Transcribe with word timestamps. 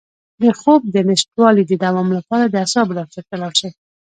د 0.41 0.43
خوب 0.59 0.81
د 0.95 0.95
نشتوالي 1.09 1.63
د 1.67 1.73
دوام 1.83 2.09
لپاره 2.17 2.45
د 2.47 2.55
اعصابو 2.63 2.95
ډاکټر 2.99 3.23
ته 3.29 3.35
لاړ 3.41 3.53
شئ 3.59 3.71